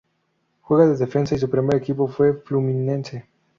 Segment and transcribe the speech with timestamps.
[0.61, 3.29] Juega de defensa y su primer equipo fue Fluminense.